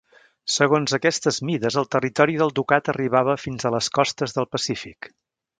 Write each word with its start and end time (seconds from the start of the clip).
Segons 0.53 0.95
aquestes 0.97 1.37
mides 1.49 1.77
el 1.83 1.87
territori 1.95 2.39
del 2.41 2.55
Ducat 2.61 2.91
arribava 2.97 3.39
fins 3.45 3.67
a 3.67 3.73
les 3.77 3.93
costes 3.99 4.37
del 4.39 4.53
Pacífic. 4.57 5.15